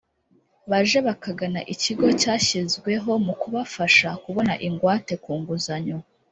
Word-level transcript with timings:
baje 0.69 0.99
bakagana 1.07 1.59
ikigo 1.73 2.07
cyashyizweho 2.21 3.11
mu 3.25 3.33
kubafasha 3.41 4.09
kubona 4.23 4.53
ingwate 4.67 5.13
ku 5.23 5.31
nguzanyo 5.39 5.97